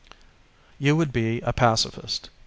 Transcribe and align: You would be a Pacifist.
You 0.79 0.95
would 0.95 1.13
be 1.13 1.41
a 1.41 1.53
Pacifist. 1.53 2.31